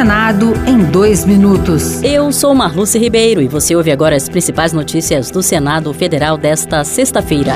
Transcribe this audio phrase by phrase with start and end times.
[0.00, 2.02] Senado em dois minutos.
[2.02, 6.82] Eu sou Marluce Ribeiro e você ouve agora as principais notícias do Senado Federal desta
[6.84, 7.52] sexta-feira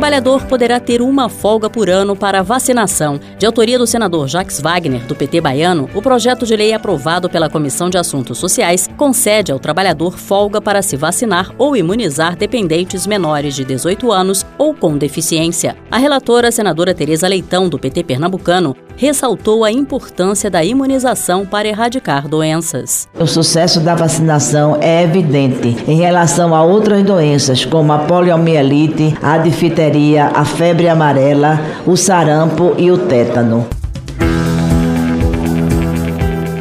[0.00, 3.20] trabalhador poderá ter uma folga por ano para vacinação.
[3.38, 7.50] De autoria do senador Jacques Wagner, do PT baiano, o projeto de lei aprovado pela
[7.50, 13.54] Comissão de Assuntos Sociais concede ao trabalhador folga para se vacinar ou imunizar dependentes menores
[13.54, 15.76] de 18 anos ou com deficiência.
[15.90, 22.28] A relatora, senadora Tereza Leitão, do PT pernambucano, ressaltou a importância da imunização para erradicar
[22.28, 23.08] doenças.
[23.18, 29.38] O sucesso da vacinação é evidente em relação a outras doenças, como a poliomielite, a
[29.38, 33.79] difteria, a febre amarela, o sarampo e o tétano.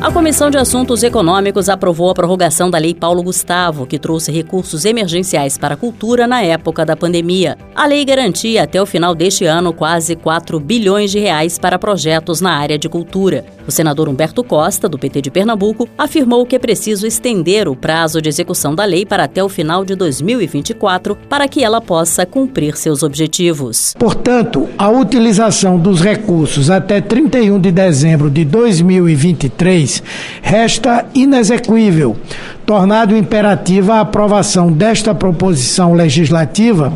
[0.02, 4.86] A Comissão de Assuntos Econômicos aprovou a prorrogação da Lei Paulo Gustavo, que trouxe recursos
[4.86, 7.58] emergenciais para a cultura na época da pandemia.
[7.76, 12.40] A lei garantia até o final deste ano quase 4 bilhões de reais para projetos
[12.40, 13.44] na área de cultura.
[13.68, 18.22] O senador Humberto Costa, do PT de Pernambuco, afirmou que é preciso estender o prazo
[18.22, 22.78] de execução da lei para até o final de 2024 para que ela possa cumprir
[22.78, 23.94] seus objetivos.
[24.00, 29.89] Portanto, a utilização dos recursos até 31 de dezembro de 2023
[30.42, 32.16] resta inexequível,
[32.66, 36.94] tornado imperativa a aprovação desta proposição legislativa,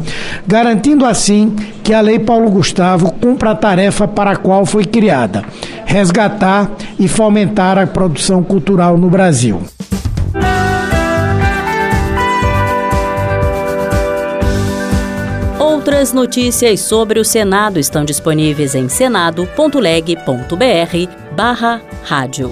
[0.47, 5.43] garantindo assim que a Lei Paulo Gustavo cumpra a tarefa para a qual foi criada:
[5.85, 6.69] resgatar
[6.99, 9.61] e fomentar a produção cultural no Brasil.
[15.59, 22.51] Outras notícias sobre o Senado estão disponíveis em senado.leg.br barra rádio.